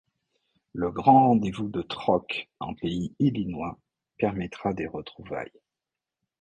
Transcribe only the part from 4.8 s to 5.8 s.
retrouvailles.